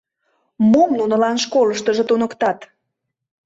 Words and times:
Мом 0.71 0.89
нунылан 0.99 1.37
школыштыжо 1.43 2.03
туныктат! 2.09 2.59